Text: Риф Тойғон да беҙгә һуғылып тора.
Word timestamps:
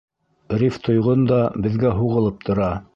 Риф 0.61 0.79
Тойғон 0.87 1.29
да 1.35 1.39
беҙгә 1.67 1.95
һуғылып 2.03 2.45
тора. 2.51 2.77